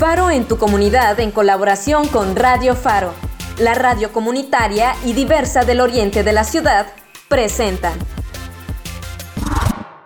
Faro 0.00 0.30
en 0.30 0.48
tu 0.48 0.56
comunidad 0.56 1.20
en 1.20 1.30
colaboración 1.30 2.08
con 2.08 2.34
Radio 2.34 2.74
Faro, 2.74 3.12
la 3.58 3.74
radio 3.74 4.10
comunitaria 4.10 4.94
y 5.04 5.12
diversa 5.12 5.66
del 5.66 5.82
oriente 5.82 6.22
de 6.22 6.32
la 6.32 6.44
ciudad, 6.44 6.86
presentan. 7.28 7.92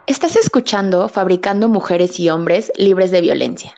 Estás 0.09 0.35
escuchando 0.35 1.09
Fabricando 1.09 1.69
Mujeres 1.69 2.19
y 2.19 2.29
Hombres 2.29 2.73
Libres 2.77 3.13
de 3.13 3.21
Violencia. 3.21 3.77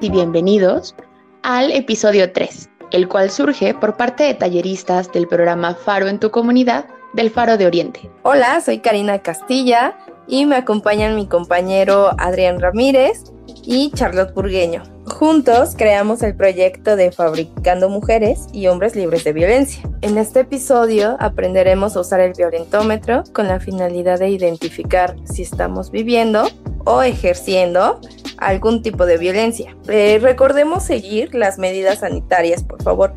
Y 0.00 0.10
bienvenidos 0.10 0.96
al 1.44 1.70
episodio 1.70 2.32
3, 2.32 2.70
el 2.90 3.06
cual 3.06 3.30
surge 3.30 3.72
por 3.72 3.96
parte 3.96 4.24
de 4.24 4.34
talleristas 4.34 5.12
del 5.12 5.28
programa 5.28 5.76
Faro 5.76 6.08
en 6.08 6.18
tu 6.18 6.32
comunidad 6.32 6.86
del 7.12 7.30
Faro 7.30 7.56
de 7.56 7.66
Oriente. 7.66 8.10
Hola, 8.24 8.60
soy 8.60 8.80
Karina 8.80 9.20
Castilla 9.20 9.96
y 10.32 10.46
me 10.46 10.56
acompañan 10.56 11.14
mi 11.14 11.26
compañero 11.26 12.12
Adrián 12.16 12.58
Ramírez 12.58 13.24
y 13.66 13.90
Charlotte 13.90 14.32
Burgueño. 14.32 14.82
Juntos 15.04 15.74
creamos 15.76 16.22
el 16.22 16.34
proyecto 16.34 16.96
de 16.96 17.12
Fabricando 17.12 17.90
Mujeres 17.90 18.46
y 18.50 18.66
Hombres 18.66 18.96
Libres 18.96 19.24
de 19.24 19.34
Violencia. 19.34 19.82
En 20.00 20.16
este 20.16 20.40
episodio 20.40 21.18
aprenderemos 21.20 21.96
a 21.96 22.00
usar 22.00 22.20
el 22.20 22.32
violentómetro 22.32 23.24
con 23.34 23.46
la 23.46 23.60
finalidad 23.60 24.20
de 24.20 24.30
identificar 24.30 25.16
si 25.24 25.42
estamos 25.42 25.90
viviendo 25.90 26.48
o 26.86 27.02
ejerciendo 27.02 28.00
algún 28.38 28.80
tipo 28.80 29.04
de 29.04 29.18
violencia. 29.18 29.76
Eh, 29.86 30.18
recordemos 30.18 30.82
seguir 30.82 31.34
las 31.34 31.58
medidas 31.58 31.98
sanitarias, 31.98 32.64
por 32.64 32.82
favor. 32.82 33.12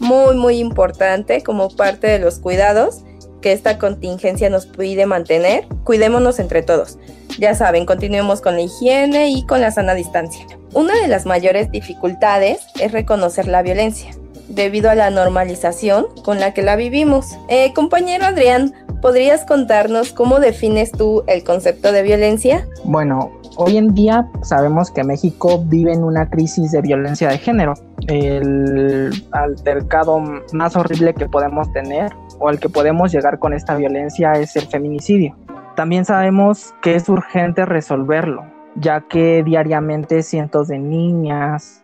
Muy, 0.00 0.34
muy 0.34 0.60
importante 0.60 1.42
como 1.42 1.68
parte 1.68 2.06
de 2.06 2.20
los 2.20 2.38
cuidados 2.38 3.04
que 3.44 3.52
esta 3.52 3.76
contingencia 3.76 4.48
nos 4.48 4.64
pide 4.64 5.04
mantener, 5.04 5.68
cuidémonos 5.84 6.38
entre 6.38 6.62
todos. 6.62 6.98
Ya 7.38 7.54
saben, 7.54 7.84
continuemos 7.84 8.40
con 8.40 8.54
la 8.54 8.62
higiene 8.62 9.28
y 9.28 9.44
con 9.44 9.60
la 9.60 9.70
sana 9.70 9.92
distancia. 9.92 10.46
Una 10.72 10.94
de 10.94 11.08
las 11.08 11.26
mayores 11.26 11.70
dificultades 11.70 12.60
es 12.80 12.92
reconocer 12.92 13.46
la 13.46 13.60
violencia, 13.60 14.12
debido 14.48 14.88
a 14.88 14.94
la 14.94 15.10
normalización 15.10 16.06
con 16.24 16.40
la 16.40 16.54
que 16.54 16.62
la 16.62 16.74
vivimos. 16.76 17.36
Eh, 17.50 17.74
compañero 17.74 18.24
Adrián, 18.24 18.72
¿podrías 19.02 19.44
contarnos 19.44 20.14
cómo 20.14 20.40
defines 20.40 20.90
tú 20.90 21.22
el 21.26 21.44
concepto 21.44 21.92
de 21.92 22.02
violencia? 22.02 22.66
Bueno, 22.84 23.30
hoy 23.56 23.76
en 23.76 23.92
día 23.92 24.26
sabemos 24.42 24.90
que 24.90 25.04
México 25.04 25.62
vive 25.66 25.92
en 25.92 26.02
una 26.02 26.30
crisis 26.30 26.72
de 26.72 26.80
violencia 26.80 27.28
de 27.28 27.36
género. 27.36 27.74
El 28.08 29.10
altercado 29.32 30.22
más 30.52 30.76
horrible 30.76 31.14
que 31.14 31.28
podemos 31.28 31.72
tener 31.72 32.12
o 32.38 32.48
al 32.48 32.58
que 32.60 32.68
podemos 32.68 33.12
llegar 33.12 33.38
con 33.38 33.52
esta 33.52 33.76
violencia 33.76 34.32
es 34.32 34.56
el 34.56 34.66
feminicidio. 34.66 35.36
También 35.76 36.04
sabemos 36.04 36.74
que 36.82 36.94
es 36.94 37.08
urgente 37.08 37.64
resolverlo, 37.64 38.44
ya 38.76 39.00
que 39.00 39.42
diariamente 39.42 40.22
cientos 40.22 40.68
de 40.68 40.78
niñas, 40.78 41.82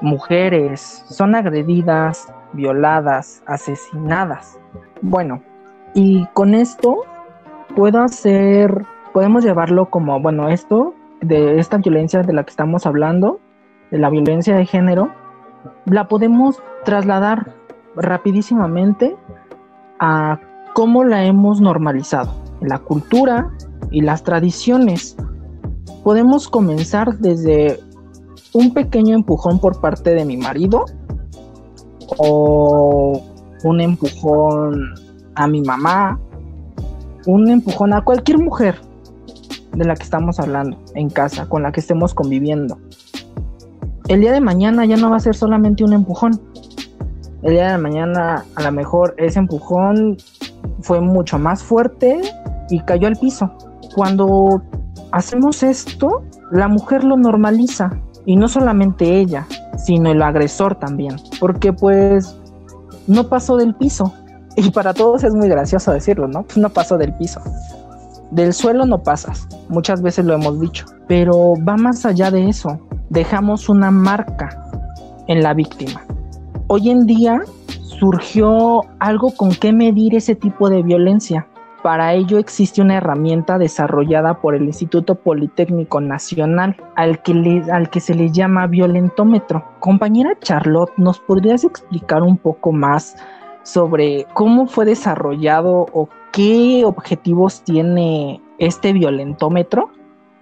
mujeres 0.00 1.04
son 1.08 1.34
agredidas, 1.34 2.32
violadas, 2.52 3.42
asesinadas. 3.46 4.58
Bueno, 5.02 5.42
y 5.94 6.26
con 6.34 6.54
esto 6.54 7.02
puedo 7.76 8.02
hacer, 8.02 8.84
podemos 9.12 9.44
llevarlo 9.44 9.90
como, 9.90 10.20
bueno, 10.20 10.48
esto 10.48 10.94
de 11.20 11.58
esta 11.58 11.78
violencia 11.78 12.22
de 12.22 12.32
la 12.32 12.44
que 12.44 12.50
estamos 12.50 12.86
hablando, 12.86 13.40
de 13.90 13.98
la 13.98 14.10
violencia 14.10 14.56
de 14.56 14.66
género, 14.66 15.10
la 15.86 16.08
podemos 16.08 16.62
trasladar 16.84 17.54
rapidísimamente 17.96 19.16
a 19.98 20.40
cómo 20.74 21.04
la 21.04 21.24
hemos 21.24 21.60
normalizado, 21.60 22.32
la 22.60 22.78
cultura 22.78 23.50
y 23.90 24.02
las 24.02 24.22
tradiciones. 24.22 25.16
Podemos 26.04 26.48
comenzar 26.48 27.18
desde 27.18 27.80
un 28.52 28.72
pequeño 28.72 29.14
empujón 29.14 29.60
por 29.60 29.80
parte 29.80 30.14
de 30.14 30.24
mi 30.24 30.36
marido 30.36 30.84
o 32.18 33.22
un 33.64 33.80
empujón 33.80 34.94
a 35.34 35.46
mi 35.46 35.60
mamá, 35.60 36.18
un 37.26 37.50
empujón 37.50 37.92
a 37.92 38.02
cualquier 38.02 38.38
mujer 38.38 38.80
de 39.72 39.84
la 39.84 39.94
que 39.94 40.02
estamos 40.02 40.40
hablando 40.40 40.78
en 40.94 41.10
casa, 41.10 41.48
con 41.48 41.62
la 41.62 41.72
que 41.72 41.80
estemos 41.80 42.14
conviviendo. 42.14 42.78
El 44.10 44.22
día 44.22 44.32
de 44.32 44.40
mañana 44.40 44.84
ya 44.86 44.96
no 44.96 45.08
va 45.08 45.18
a 45.18 45.20
ser 45.20 45.36
solamente 45.36 45.84
un 45.84 45.92
empujón, 45.92 46.40
el 47.42 47.52
día 47.52 47.70
de 47.70 47.78
mañana 47.78 48.44
a 48.56 48.62
lo 48.62 48.72
mejor 48.72 49.14
ese 49.18 49.38
empujón 49.38 50.16
fue 50.80 51.00
mucho 51.00 51.38
más 51.38 51.62
fuerte 51.62 52.20
y 52.70 52.80
cayó 52.80 53.06
al 53.06 53.14
piso. 53.14 53.52
Cuando 53.94 54.62
hacemos 55.12 55.62
esto, 55.62 56.24
la 56.50 56.66
mujer 56.66 57.04
lo 57.04 57.16
normaliza 57.16 57.92
y 58.26 58.34
no 58.34 58.48
solamente 58.48 59.20
ella, 59.20 59.46
sino 59.78 60.10
el 60.10 60.22
agresor 60.22 60.74
también, 60.74 61.14
porque 61.38 61.72
pues 61.72 62.36
no 63.06 63.28
pasó 63.28 63.58
del 63.58 63.76
piso. 63.76 64.12
Y 64.56 64.72
para 64.72 64.92
todos 64.92 65.22
es 65.22 65.32
muy 65.36 65.48
gracioso 65.48 65.92
decirlo, 65.92 66.26
¿no? 66.26 66.42
Pues 66.42 66.56
no 66.56 66.68
pasó 66.70 66.98
del 66.98 67.14
piso. 67.14 67.40
Del 68.32 68.54
suelo 68.54 68.86
no 68.86 69.04
pasas, 69.04 69.46
muchas 69.68 70.02
veces 70.02 70.24
lo 70.24 70.34
hemos 70.34 70.60
dicho, 70.60 70.84
pero 71.06 71.54
va 71.64 71.76
más 71.76 72.04
allá 72.04 72.32
de 72.32 72.48
eso. 72.48 72.76
Dejamos 73.10 73.68
una 73.68 73.90
marca 73.90 74.48
en 75.26 75.42
la 75.42 75.52
víctima 75.52 76.02
hoy 76.72 76.88
en 76.88 77.04
día 77.04 77.42
surgió 77.82 78.82
algo 79.00 79.34
con 79.34 79.50
qué 79.50 79.72
medir 79.72 80.14
ese 80.14 80.36
tipo 80.36 80.70
de 80.70 80.84
violencia. 80.84 81.48
Para 81.82 82.14
ello 82.14 82.38
existe 82.38 82.80
una 82.80 82.98
herramienta 82.98 83.58
desarrollada 83.58 84.40
por 84.40 84.54
el 84.54 84.62
Instituto 84.66 85.16
Politécnico 85.16 86.00
Nacional 86.00 86.76
al 86.94 87.22
que, 87.22 87.64
al 87.72 87.90
que 87.90 87.98
se 87.98 88.14
le 88.14 88.30
llama 88.30 88.68
violentómetro. 88.68 89.64
Compañera 89.80 90.38
Charlotte, 90.38 90.92
¿nos 90.96 91.18
podrías 91.18 91.64
explicar 91.64 92.22
un 92.22 92.36
poco 92.36 92.70
más 92.70 93.16
sobre 93.64 94.26
cómo 94.32 94.68
fue 94.68 94.84
desarrollado 94.84 95.86
o 95.92 96.08
qué 96.30 96.84
objetivos 96.84 97.62
tiene 97.64 98.40
este 98.58 98.92
violentómetro? 98.92 99.90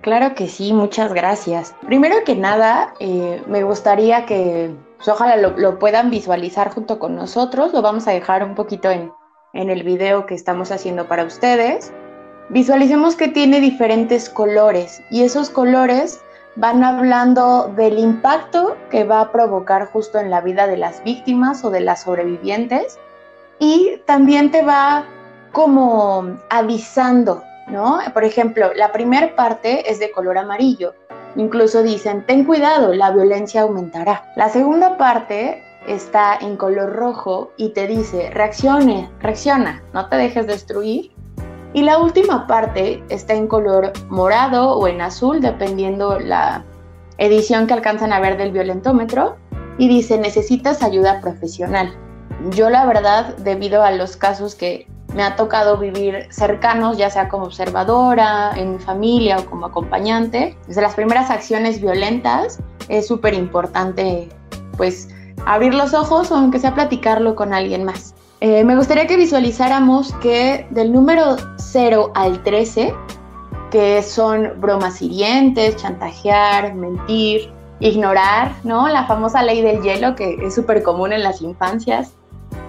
Claro 0.08 0.34
que 0.34 0.48
sí, 0.48 0.72
muchas 0.72 1.12
gracias. 1.12 1.74
Primero 1.84 2.24
que 2.24 2.34
nada, 2.34 2.94
eh, 2.98 3.42
me 3.46 3.62
gustaría 3.62 4.24
que 4.24 4.74
pues, 4.96 5.06
ojalá 5.06 5.36
lo, 5.36 5.78
puedan 5.78 6.08
visualizar 6.08 6.70
junto 6.70 6.98
con 6.98 7.14
nosotros. 7.14 7.74
Lo 7.74 7.82
vamos 7.82 8.08
a 8.08 8.12
dejar 8.12 8.42
un 8.42 8.54
poquito 8.54 8.90
en, 8.90 9.12
en 9.52 9.68
el 9.68 9.82
video 9.82 10.24
que 10.24 10.34
estamos 10.34 10.72
haciendo 10.72 11.06
para 11.08 11.24
ustedes. 11.24 11.92
Visualicemos 12.48 13.16
que 13.16 13.28
tiene 13.28 13.60
diferentes 13.60 14.30
colores 14.30 15.02
y 15.10 15.24
esos 15.24 15.50
colores 15.50 16.22
van 16.56 16.84
hablando 16.84 17.70
del 17.76 17.98
impacto 17.98 18.78
que 18.90 19.04
va 19.04 19.20
a 19.20 19.30
provocar 19.30 19.88
justo 19.92 20.18
en 20.18 20.30
la 20.30 20.40
vida 20.40 20.66
de 20.66 20.78
las 20.78 21.04
víctimas 21.04 21.62
o 21.66 21.70
de 21.70 21.80
las 21.80 22.04
sobrevivientes 22.04 22.98
y 23.58 24.00
también 24.06 24.50
te 24.50 24.62
va 24.62 25.04
como 25.52 26.38
avisando, 26.48 27.42
¿no? 27.70 28.00
Por 28.12 28.24
ejemplo, 28.24 28.72
la 28.74 28.92
primera 28.92 29.34
parte 29.34 29.90
es 29.90 29.98
de 29.98 30.10
color 30.10 30.38
amarillo 30.38 30.94
Incluso 31.36 31.82
dicen, 31.82 32.24
ten 32.26 32.44
cuidado, 32.44 32.92
la 32.94 33.10
violencia 33.10 33.62
aumentará. 33.62 34.32
La 34.34 34.48
segunda 34.48 34.96
parte 34.96 35.62
está 35.86 36.36
en 36.40 36.56
color 36.56 36.94
rojo 36.94 37.52
y 37.56 37.70
te 37.70 37.86
dice, 37.86 38.30
reaccione, 38.30 39.08
reacciona, 39.20 39.82
no 39.92 40.08
te 40.08 40.16
dejes 40.16 40.46
destruir. 40.46 41.12
Y 41.74 41.82
la 41.82 41.98
última 41.98 42.46
parte 42.46 43.04
está 43.08 43.34
en 43.34 43.46
color 43.46 43.92
morado 44.08 44.76
o 44.76 44.88
en 44.88 45.00
azul, 45.00 45.40
dependiendo 45.40 46.18
la 46.18 46.64
edición 47.18 47.66
que 47.66 47.74
alcanzan 47.74 48.12
a 48.12 48.20
ver 48.20 48.36
del 48.36 48.52
violentómetro, 48.52 49.36
y 49.76 49.86
dice, 49.86 50.18
necesitas 50.18 50.82
ayuda 50.82 51.20
profesional. 51.20 51.94
Yo 52.50 52.68
la 52.68 52.84
verdad, 52.86 53.36
debido 53.36 53.84
a 53.84 53.92
los 53.92 54.16
casos 54.16 54.56
que 54.56 54.88
me 55.14 55.22
ha 55.22 55.36
tocado 55.36 55.78
vivir 55.78 56.26
cercanos, 56.30 56.98
ya 56.98 57.10
sea 57.10 57.28
como 57.28 57.44
observadora, 57.44 58.52
en 58.56 58.72
mi 58.72 58.78
familia 58.78 59.38
o 59.38 59.46
como 59.46 59.66
acompañante. 59.66 60.56
Desde 60.66 60.82
las 60.82 60.94
primeras 60.94 61.30
acciones 61.30 61.80
violentas 61.80 62.58
es 62.88 63.06
súper 63.06 63.34
importante 63.34 64.28
pues 64.76 65.08
abrir 65.46 65.74
los 65.74 65.94
ojos 65.94 66.30
o 66.30 66.36
aunque 66.36 66.58
sea 66.58 66.74
platicarlo 66.74 67.34
con 67.34 67.52
alguien 67.52 67.84
más. 67.84 68.14
Eh, 68.40 68.62
me 68.64 68.76
gustaría 68.76 69.06
que 69.06 69.16
visualizáramos 69.16 70.12
que 70.14 70.66
del 70.70 70.92
número 70.92 71.36
0 71.56 72.12
al 72.14 72.42
13, 72.44 72.94
que 73.70 74.02
son 74.02 74.52
bromas 74.60 75.02
hirientes, 75.02 75.76
chantajear, 75.76 76.74
mentir, 76.74 77.52
ignorar, 77.80 78.54
¿no? 78.62 78.88
La 78.88 79.06
famosa 79.06 79.42
ley 79.42 79.62
del 79.62 79.82
hielo 79.82 80.14
que 80.14 80.36
es 80.42 80.54
súper 80.54 80.82
común 80.82 81.12
en 81.12 81.22
las 81.22 81.42
infancias, 81.42 82.14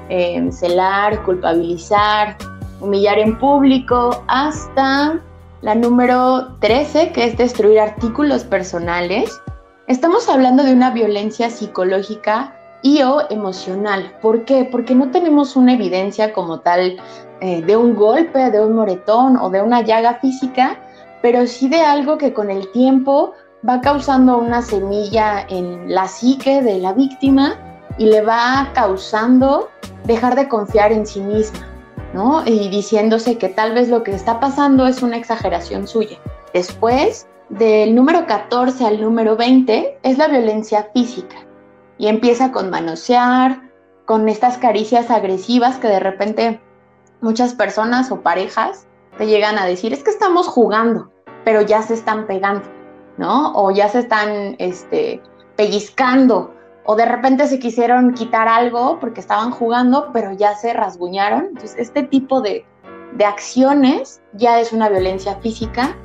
eh, 0.10 0.52
celar, 0.52 1.24
culpabilizar, 1.24 2.38
humillar 2.82 3.20
en 3.20 3.38
público, 3.38 4.24
hasta 4.28 5.20
la 5.62 5.76
número 5.76 6.56
13, 6.60 7.12
que 7.12 7.26
es 7.26 7.38
destruir 7.38 7.80
artículos 7.80 8.44
personales. 8.44 9.42
Estamos 9.88 10.30
hablando 10.30 10.64
de 10.64 10.74
una 10.74 10.92
violencia 10.92 11.50
psicológica 11.50 12.56
y 12.82 13.02
o 13.02 13.30
emocional. 13.30 14.14
¿Por 14.22 14.46
qué? 14.46 14.68
Porque 14.72 14.96
no 14.96 15.12
tenemos 15.12 15.56
una 15.56 15.74
evidencia 15.74 16.32
como 16.34 16.60
tal 16.62 16.98
eh, 17.42 17.62
de 17.62 17.76
un 17.76 17.96
golpe, 17.96 18.52
de 18.52 18.62
un 18.62 18.74
moretón 18.74 19.38
o 19.38 19.50
de 19.50 19.62
una 19.62 19.82
llaga 19.82 20.16
física, 20.16 20.80
pero 21.22 21.46
sí 21.48 21.68
de 21.68 21.82
algo 21.82 22.18
que 22.18 22.34
con 22.34 22.50
el 22.50 22.72
tiempo 22.72 23.34
va 23.68 23.82
causando 23.82 24.38
una 24.38 24.62
semilla 24.62 25.46
en 25.50 25.94
la 25.94 26.08
psique 26.08 26.62
de 26.62 26.80
la 26.80 26.94
víctima 26.94 27.58
y 28.00 28.06
le 28.06 28.22
va 28.22 28.72
causando 28.74 29.70
dejar 30.06 30.36
de 30.36 30.48
confiar 30.48 30.92
en 30.92 31.06
sí 31.06 31.20
misma, 31.20 31.68
¿no? 32.14 32.44
Y 32.46 32.70
diciéndose 32.70 33.38
que 33.38 33.50
tal 33.50 33.74
vez 33.74 33.90
lo 33.90 34.04
que 34.04 34.12
está 34.12 34.40
pasando 34.40 34.88
es 34.88 35.04
una 35.04 35.18
exageración 35.18 35.86
suya. 35.86 36.18
Después, 36.54 37.28
del 37.50 37.94
número 37.94 38.26
14 38.26 38.86
al 38.86 39.02
número 39.02 39.36
20, 39.36 40.00
es 40.02 40.18
la 40.18 40.30
violencia 40.30 40.90
física. 40.94 41.36
Y 41.98 42.08
empieza 42.08 42.52
con 42.52 42.70
manosear, 42.70 43.70
con 44.06 44.30
estas 44.30 44.58
caricias 44.58 45.12
agresivas 45.12 45.78
que 45.78 45.90
de 45.90 46.00
repente 46.00 46.62
muchas 47.22 47.54
personas 47.54 48.12
o 48.12 48.22
parejas 48.22 48.88
te 49.18 49.28
llegan 49.28 49.60
a 49.60 49.66
decir, 49.66 49.92
es 49.92 50.04
que 50.04 50.12
estamos 50.12 50.48
jugando, 50.48 51.12
pero 51.44 51.62
ya 51.62 51.82
se 51.82 51.96
están 51.96 52.26
pegando, 52.26 52.64
¿no? 53.18 53.52
O 53.54 53.72
ya 53.72 53.90
se 53.90 54.00
están 54.00 54.56
este, 54.58 55.22
pellizcando, 55.58 56.54
o 56.92 56.96
de 56.96 57.06
repente 57.06 57.46
se 57.46 57.60
quisieron 57.60 58.16
quitar 58.16 58.48
algo 58.48 58.98
porque 59.00 59.20
estaban 59.20 59.52
jugando, 59.52 60.10
pero 60.12 60.32
ya 60.32 60.56
se 60.56 60.74
rasguñaron. 60.74 61.50
Entonces, 61.50 61.76
este 61.78 62.02
tipo 62.02 62.42
de, 62.42 62.66
acciones 63.24 64.24
ya 64.34 64.60
es 64.60 64.74
una 64.74 64.90
violencia 64.90 65.36
física 65.36 65.96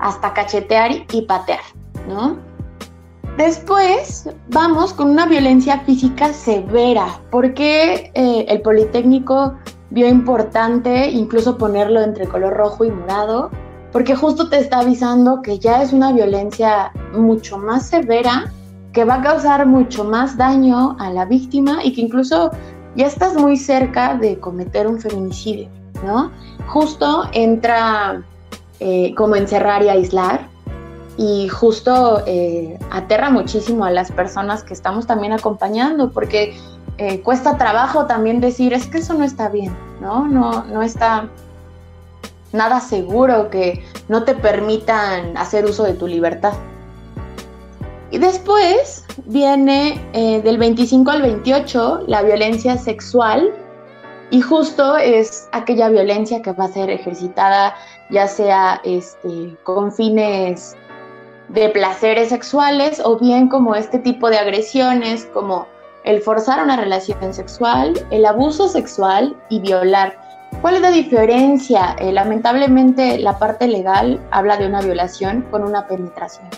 hasta 0.00 0.34
cachetear 0.34 0.90
y 1.10 1.22
patear, 1.22 1.62
¿no? 2.06 2.36
Después 3.38 4.28
vamos 4.50 4.92
con 4.92 5.08
una 5.08 5.24
violencia 5.24 5.78
física 5.78 6.30
severa, 6.34 7.06
porque 7.30 8.10
eh, 8.12 8.44
el 8.46 8.60
Politécnico 8.60 9.54
vio 9.88 10.06
importante 10.08 11.08
incluso 11.08 11.56
ponerlo 11.56 12.02
entre 12.02 12.28
color 12.28 12.52
rojo 12.52 12.84
y 12.84 12.90
morado, 12.90 13.50
porque 13.92 14.14
justo 14.14 14.50
te 14.50 14.58
está 14.58 14.80
avisando 14.80 15.40
que 15.40 15.58
ya 15.58 15.80
es 15.80 15.94
una 15.94 16.12
violencia 16.12 16.92
mucho 17.14 17.56
más 17.56 17.88
severa, 17.88 18.52
que 18.94 19.04
va 19.04 19.16
a 19.16 19.22
causar 19.22 19.66
mucho 19.66 20.04
más 20.04 20.36
daño 20.36 20.96
a 21.00 21.10
la 21.10 21.24
víctima 21.24 21.84
y 21.84 21.92
que 21.92 22.00
incluso 22.00 22.50
ya 22.94 23.06
estás 23.06 23.34
muy 23.34 23.56
cerca 23.56 24.14
de 24.14 24.38
cometer 24.38 24.86
un 24.86 25.00
feminicidio, 25.00 25.68
¿no? 26.04 26.30
Justo 26.68 27.24
entra 27.32 28.22
eh, 28.78 29.12
como 29.16 29.34
encerrar 29.34 29.82
y 29.82 29.88
aislar, 29.88 30.48
y 31.16 31.48
justo 31.48 32.22
eh, 32.26 32.78
aterra 32.90 33.30
muchísimo 33.30 33.84
a 33.84 33.90
las 33.90 34.10
personas 34.10 34.64
que 34.64 34.74
estamos 34.74 35.06
también 35.06 35.32
acompañando 35.32 36.10
porque 36.10 36.56
eh, 36.98 37.20
cuesta 37.20 37.56
trabajo 37.56 38.06
también 38.06 38.40
decir 38.40 38.72
es 38.72 38.86
que 38.86 38.98
eso 38.98 39.14
no 39.14 39.24
está 39.24 39.48
bien, 39.48 39.76
¿no? 40.00 40.26
No, 40.26 40.64
no 40.64 40.82
está 40.82 41.28
nada 42.52 42.80
seguro 42.80 43.50
que 43.50 43.84
no 44.08 44.24
te 44.24 44.34
permitan 44.34 45.36
hacer 45.36 45.64
uso 45.64 45.82
de 45.82 45.94
tu 45.94 46.06
libertad. 46.06 46.52
Y 48.14 48.18
después 48.18 49.04
viene 49.26 50.00
eh, 50.12 50.40
del 50.40 50.56
25 50.56 51.10
al 51.10 51.22
28 51.22 52.04
la 52.06 52.22
violencia 52.22 52.78
sexual 52.78 53.52
y 54.30 54.40
justo 54.40 54.96
es 54.96 55.48
aquella 55.50 55.88
violencia 55.88 56.40
que 56.40 56.52
va 56.52 56.66
a 56.66 56.68
ser 56.68 56.90
ejercitada 56.90 57.74
ya 58.10 58.28
sea 58.28 58.80
este, 58.84 59.56
con 59.64 59.90
fines 59.90 60.76
de 61.48 61.70
placeres 61.70 62.28
sexuales 62.28 63.02
o 63.04 63.18
bien 63.18 63.48
como 63.48 63.74
este 63.74 63.98
tipo 63.98 64.30
de 64.30 64.38
agresiones 64.38 65.24
como 65.34 65.66
el 66.04 66.20
forzar 66.20 66.62
una 66.62 66.76
relación 66.76 67.34
sexual, 67.34 67.94
el 68.12 68.26
abuso 68.26 68.68
sexual 68.68 69.36
y 69.48 69.58
violar. 69.58 70.16
¿Cuál 70.62 70.76
es 70.76 70.82
la 70.82 70.92
diferencia? 70.92 71.96
Eh, 71.98 72.12
lamentablemente 72.12 73.18
la 73.18 73.40
parte 73.40 73.66
legal 73.66 74.20
habla 74.30 74.56
de 74.56 74.68
una 74.68 74.82
violación 74.82 75.42
con 75.50 75.64
una 75.64 75.88
penetración, 75.88 76.48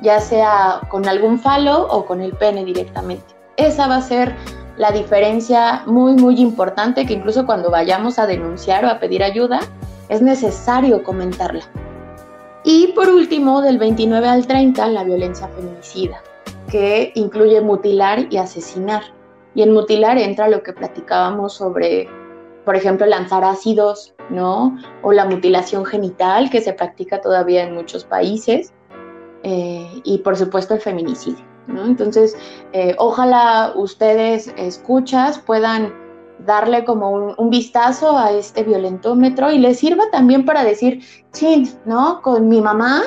ya 0.00 0.20
sea 0.20 0.80
con 0.88 1.08
algún 1.08 1.38
falo 1.38 1.86
o 1.88 2.04
con 2.06 2.20
el 2.20 2.32
pene 2.32 2.64
directamente. 2.64 3.34
Esa 3.56 3.86
va 3.86 3.96
a 3.96 4.02
ser 4.02 4.34
la 4.76 4.90
diferencia 4.90 5.82
muy, 5.86 6.14
muy 6.14 6.40
importante 6.40 7.06
que 7.06 7.14
incluso 7.14 7.46
cuando 7.46 7.70
vayamos 7.70 8.18
a 8.18 8.26
denunciar 8.26 8.84
o 8.84 8.88
a 8.88 8.98
pedir 8.98 9.22
ayuda, 9.22 9.60
es 10.08 10.20
necesario 10.20 11.02
comentarla. 11.02 11.62
Y 12.64 12.88
por 12.88 13.08
último, 13.08 13.60
del 13.60 13.78
29 13.78 14.26
al 14.26 14.46
30, 14.46 14.88
la 14.88 15.04
violencia 15.04 15.48
feminicida, 15.48 16.22
que 16.70 17.12
incluye 17.14 17.60
mutilar 17.60 18.26
y 18.30 18.38
asesinar. 18.38 19.02
Y 19.54 19.62
en 19.62 19.72
mutilar 19.72 20.18
entra 20.18 20.48
lo 20.48 20.62
que 20.62 20.72
platicábamos 20.72 21.52
sobre, 21.52 22.08
por 22.64 22.74
ejemplo, 22.74 23.06
lanzar 23.06 23.44
ácidos, 23.44 24.14
¿no? 24.30 24.76
O 25.02 25.12
la 25.12 25.26
mutilación 25.26 25.84
genital, 25.84 26.50
que 26.50 26.62
se 26.62 26.72
practica 26.72 27.20
todavía 27.20 27.64
en 27.64 27.74
muchos 27.74 28.04
países. 28.04 28.72
Eh, 29.44 30.00
y 30.04 30.18
por 30.18 30.36
supuesto 30.36 30.74
el 30.74 30.80
feminicidio. 30.80 31.44
Entonces, 31.68 32.36
eh, 32.72 32.94
ojalá 32.98 33.72
ustedes 33.74 34.52
escuchas 34.56 35.38
puedan 35.38 35.92
darle 36.38 36.84
como 36.84 37.10
un, 37.10 37.50
vistazo 37.50 38.18
a 38.18 38.32
este 38.32 38.64
violentómetro 38.64 39.52
y 39.52 39.58
le 39.58 39.74
sirva 39.74 40.04
también 40.10 40.44
para 40.44 40.64
decir, 40.64 41.02
chin, 41.32 41.70
¿no? 41.84 42.22
Con 42.22 42.48
mi 42.48 42.60
mamá, 42.60 43.02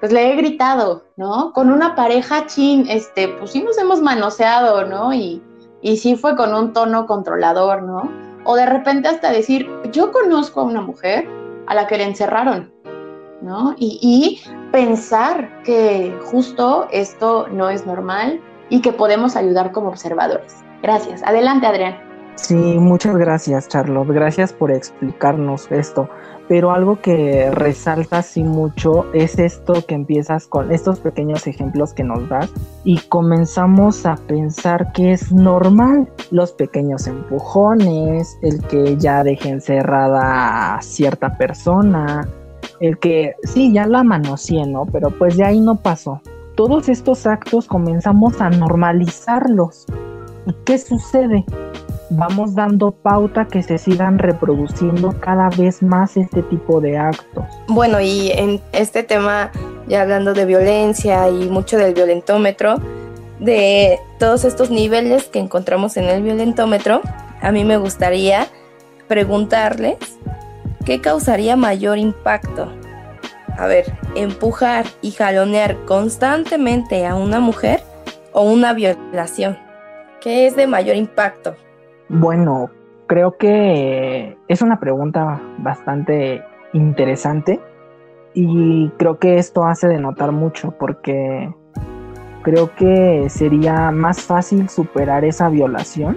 pues 0.00 0.12
le 0.12 0.32
he 0.32 0.36
gritado, 0.36 1.04
¿no? 1.16 1.52
Con 1.52 1.70
una 1.70 1.94
pareja, 1.94 2.46
chin, 2.46 2.86
este, 2.88 3.28
pues 3.28 3.50
sí 3.50 3.62
nos 3.62 3.76
hemos 3.76 4.00
manoseado, 4.00 4.86
¿no? 4.86 5.12
Y, 5.12 5.42
y 5.80 5.96
sí 5.96 6.16
fue 6.16 6.36
con 6.36 6.54
un 6.54 6.72
tono 6.72 7.06
controlador, 7.06 7.82
¿no? 7.82 8.10
O 8.44 8.56
de 8.56 8.66
repente 8.66 9.08
hasta 9.08 9.30
decir, 9.30 9.68
yo 9.92 10.10
conozco 10.10 10.60
a 10.60 10.64
una 10.64 10.80
mujer 10.80 11.28
a 11.66 11.74
la 11.74 11.86
que 11.86 11.98
le 11.98 12.04
encerraron, 12.04 12.72
¿no? 13.42 13.74
Y, 13.78 14.40
pensar 14.70 15.62
que 15.64 16.16
justo 16.24 16.88
esto 16.90 17.46
no 17.48 17.68
es 17.68 17.84
normal 17.84 18.40
y 18.70 18.80
que 18.80 18.92
podemos 18.92 19.36
ayudar 19.36 19.70
como 19.70 19.88
observadores. 19.88 20.56
Gracias. 20.82 21.22
Adelante, 21.24 21.66
Adrián. 21.66 22.12
Sí, 22.36 22.54
muchas 22.54 23.16
gracias, 23.16 23.68
Charlotte. 23.68 24.08
Gracias 24.08 24.54
por 24.54 24.70
explicarnos 24.70 25.70
esto. 25.70 26.08
Pero 26.48 26.72
algo 26.72 27.00
que 27.00 27.50
resalta 27.50 28.18
así 28.18 28.42
mucho 28.42 29.06
es 29.12 29.38
esto 29.38 29.74
que 29.86 29.94
empiezas 29.94 30.46
con 30.46 30.72
estos 30.72 30.98
pequeños 31.00 31.46
ejemplos 31.46 31.92
que 31.92 32.04
nos 32.04 32.28
das 32.28 32.50
y 32.84 32.98
comenzamos 32.98 34.04
a 34.06 34.16
pensar 34.16 34.92
que 34.92 35.12
es 35.12 35.32
normal 35.32 36.08
los 36.30 36.52
pequeños 36.52 37.06
empujones, 37.06 38.36
el 38.42 38.60
que 38.66 38.96
ya 38.96 39.22
deje 39.22 39.50
encerrada 39.50 40.74
a 40.74 40.82
cierta 40.82 41.36
persona, 41.38 42.26
el 42.82 42.98
que 42.98 43.34
sí, 43.44 43.72
ya 43.72 43.86
la 43.86 44.02
manoseé, 44.02 44.66
¿no? 44.66 44.86
Pero 44.86 45.10
pues 45.10 45.36
de 45.36 45.44
ahí 45.44 45.60
no 45.60 45.76
pasó. 45.76 46.20
Todos 46.56 46.88
estos 46.88 47.26
actos 47.26 47.66
comenzamos 47.66 48.40
a 48.40 48.50
normalizarlos. 48.50 49.86
¿Y 50.46 50.52
qué 50.64 50.76
sucede? 50.76 51.44
vamos 52.16 52.54
dando 52.54 52.90
pauta 52.90 53.46
que 53.46 53.62
se 53.62 53.78
sigan 53.78 54.18
reproduciendo 54.18 55.18
cada 55.20 55.48
vez 55.50 55.82
más 55.82 56.16
este 56.16 56.42
tipo 56.42 56.80
de 56.80 56.98
actos. 56.98 57.44
Bueno, 57.68 58.00
y 58.00 58.30
en 58.32 58.60
este 58.72 59.02
tema, 59.02 59.50
ya 59.88 60.02
hablando 60.02 60.34
de 60.34 60.44
violencia 60.44 61.28
y 61.28 61.48
mucho 61.48 61.78
del 61.78 61.94
violentómetro, 61.94 62.76
de 63.40 63.98
todos 64.18 64.44
estos 64.44 64.70
niveles 64.70 65.24
que 65.24 65.38
encontramos 65.38 65.96
en 65.96 66.04
el 66.04 66.22
violentómetro, 66.22 67.00
a 67.40 67.50
mí 67.50 67.64
me 67.64 67.76
gustaría 67.76 68.46
preguntarles 69.08 69.98
qué 70.84 71.00
causaría 71.00 71.56
mayor 71.56 71.98
impacto. 71.98 72.68
A 73.58 73.66
ver, 73.66 73.84
empujar 74.14 74.86
y 75.02 75.10
jalonear 75.10 75.76
constantemente 75.84 77.06
a 77.06 77.14
una 77.14 77.40
mujer 77.40 77.80
o 78.32 78.42
una 78.42 78.72
violación. 78.72 79.58
¿Qué 80.20 80.46
es 80.46 80.56
de 80.56 80.66
mayor 80.66 80.96
impacto? 80.96 81.54
Bueno, 82.08 82.70
creo 83.06 83.36
que 83.36 84.36
es 84.48 84.62
una 84.62 84.80
pregunta 84.80 85.40
bastante 85.58 86.42
interesante 86.72 87.60
y 88.34 88.88
creo 88.96 89.18
que 89.18 89.36
esto 89.36 89.64
hace 89.64 89.88
de 89.88 89.98
notar 89.98 90.32
mucho 90.32 90.74
porque 90.78 91.52
creo 92.42 92.74
que 92.74 93.26
sería 93.28 93.90
más 93.90 94.22
fácil 94.22 94.68
superar 94.68 95.24
esa 95.24 95.48
violación 95.48 96.16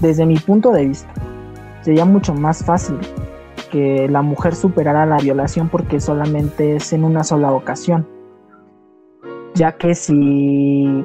desde 0.00 0.24
mi 0.24 0.38
punto 0.38 0.72
de 0.72 0.86
vista. 0.86 1.12
Sería 1.82 2.04
mucho 2.04 2.34
más 2.34 2.64
fácil 2.64 2.98
que 3.70 4.08
la 4.08 4.22
mujer 4.22 4.54
superara 4.54 5.06
la 5.06 5.18
violación 5.18 5.68
porque 5.68 6.00
solamente 6.00 6.76
es 6.76 6.92
en 6.92 7.04
una 7.04 7.24
sola 7.24 7.52
ocasión. 7.52 8.06
Ya 9.54 9.72
que 9.72 9.94
si 9.94 11.04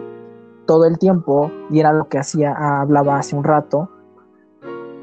todo 0.65 0.85
el 0.85 0.97
tiempo, 0.97 1.51
y 1.69 1.79
era 1.79 1.93
lo 1.93 2.07
que 2.07 2.17
hacía, 2.17 2.53
hablaba 2.53 3.17
hace 3.17 3.35
un 3.35 3.43
rato, 3.43 3.89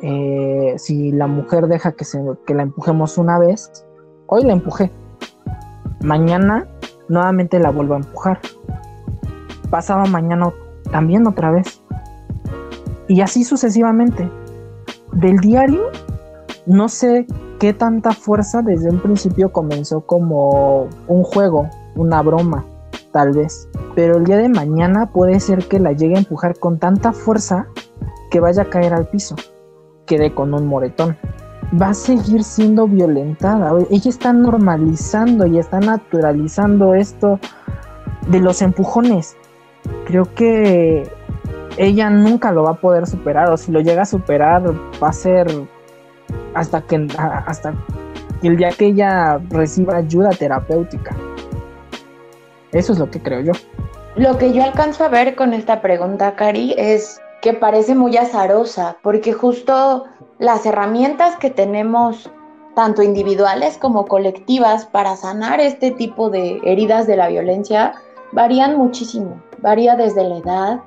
eh, 0.02 0.74
si 0.78 1.12
la 1.12 1.26
mujer 1.26 1.66
deja 1.66 1.92
que, 1.92 2.04
se, 2.04 2.22
que 2.46 2.54
la 2.54 2.62
empujemos 2.62 3.18
una 3.18 3.38
vez, 3.38 3.70
hoy 4.26 4.44
la 4.44 4.52
empujé, 4.52 4.90
mañana 6.02 6.66
nuevamente 7.08 7.58
la 7.58 7.70
vuelvo 7.70 7.94
a 7.94 7.98
empujar, 7.98 8.40
pasado 9.68 10.06
mañana 10.06 10.52
también 10.90 11.26
otra 11.26 11.50
vez, 11.50 11.82
y 13.08 13.20
así 13.20 13.44
sucesivamente. 13.44 14.30
Del 15.12 15.38
diario, 15.38 15.90
no 16.66 16.88
sé 16.88 17.26
qué 17.60 17.74
tanta 17.74 18.12
fuerza 18.12 18.62
desde 18.62 18.88
un 18.88 19.00
principio 19.00 19.52
comenzó 19.52 20.00
como 20.00 20.88
un 21.06 21.22
juego, 21.22 21.68
una 21.94 22.22
broma, 22.22 22.64
tal 23.12 23.32
vez. 23.32 23.68
Pero 23.94 24.16
el 24.16 24.24
día 24.24 24.38
de 24.38 24.48
mañana 24.48 25.12
puede 25.12 25.38
ser 25.40 25.68
que 25.68 25.78
la 25.78 25.92
llegue 25.92 26.16
a 26.16 26.20
empujar 26.20 26.58
con 26.58 26.78
tanta 26.78 27.12
fuerza 27.12 27.66
que 28.30 28.40
vaya 28.40 28.62
a 28.62 28.70
caer 28.70 28.94
al 28.94 29.08
piso, 29.08 29.36
quede 30.06 30.34
con 30.34 30.54
un 30.54 30.66
moretón. 30.66 31.18
Va 31.80 31.90
a 31.90 31.94
seguir 31.94 32.42
siendo 32.44 32.88
violentada. 32.88 33.72
Ella 33.90 34.08
está 34.08 34.32
normalizando 34.32 35.46
y 35.46 35.58
está 35.58 35.80
naturalizando 35.80 36.94
esto 36.94 37.38
de 38.28 38.40
los 38.40 38.62
empujones. 38.62 39.36
Creo 40.06 40.34
que 40.34 41.06
ella 41.76 42.08
nunca 42.08 42.52
lo 42.52 42.62
va 42.62 42.70
a 42.70 42.80
poder 42.80 43.06
superar 43.06 43.50
o 43.50 43.58
si 43.58 43.70
lo 43.70 43.80
llega 43.80 44.02
a 44.02 44.06
superar 44.06 44.62
va 45.00 45.08
a 45.08 45.12
ser 45.12 45.46
hasta 46.54 46.80
que 46.82 47.06
hasta 47.18 47.74
el 48.42 48.56
día 48.56 48.70
que 48.70 48.86
ella 48.86 49.38
reciba 49.50 49.96
ayuda 49.96 50.30
terapéutica. 50.30 51.14
Eso 52.72 52.92
es 52.92 52.98
lo 52.98 53.10
que 53.10 53.20
creo 53.20 53.40
yo. 53.40 53.52
Lo 54.16 54.38
que 54.38 54.52
yo 54.52 54.62
alcanzo 54.64 55.04
a 55.04 55.08
ver 55.08 55.34
con 55.36 55.52
esta 55.52 55.80
pregunta, 55.80 56.34
Cari, 56.36 56.74
es 56.76 57.20
que 57.42 57.52
parece 57.52 57.94
muy 57.94 58.16
azarosa, 58.16 58.96
porque 59.02 59.32
justo 59.32 60.04
las 60.38 60.66
herramientas 60.66 61.36
que 61.36 61.50
tenemos, 61.50 62.30
tanto 62.74 63.02
individuales 63.02 63.78
como 63.78 64.06
colectivas, 64.06 64.86
para 64.86 65.16
sanar 65.16 65.60
este 65.60 65.90
tipo 65.90 66.30
de 66.30 66.60
heridas 66.64 67.06
de 67.06 67.16
la 67.16 67.28
violencia, 67.28 67.94
varían 68.32 68.76
muchísimo. 68.76 69.40
Varía 69.58 69.96
desde 69.96 70.24
la 70.24 70.36
edad, 70.38 70.80